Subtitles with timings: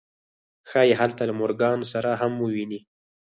[0.69, 2.79] ښایي هلته له مورګان سره هم وویني